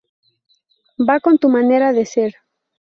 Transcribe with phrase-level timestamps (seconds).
[1.09, 2.31] Va con tu manera de ser.